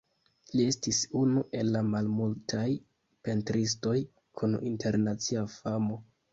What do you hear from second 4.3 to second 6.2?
kun internacia famo.